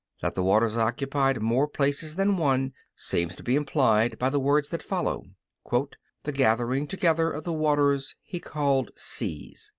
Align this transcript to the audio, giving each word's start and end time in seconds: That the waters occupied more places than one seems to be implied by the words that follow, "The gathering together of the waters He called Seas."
That 0.23 0.33
the 0.33 0.41
waters 0.41 0.77
occupied 0.77 1.43
more 1.43 1.67
places 1.67 2.15
than 2.15 2.37
one 2.37 2.73
seems 2.95 3.35
to 3.35 3.43
be 3.43 3.55
implied 3.55 4.17
by 4.17 4.31
the 4.31 4.39
words 4.39 4.69
that 4.69 4.81
follow, 4.81 5.25
"The 5.71 6.31
gathering 6.33 6.87
together 6.87 7.29
of 7.29 7.43
the 7.43 7.53
waters 7.53 8.15
He 8.23 8.39
called 8.39 8.89
Seas." 8.95 9.69